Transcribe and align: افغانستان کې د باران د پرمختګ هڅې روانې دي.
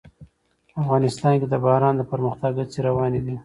افغانستان 0.81 1.33
کې 1.39 1.47
د 1.49 1.55
باران 1.65 1.93
د 1.97 2.01
پرمختګ 2.11 2.51
هڅې 2.59 2.79
روانې 2.87 3.19
دي. 3.25 3.35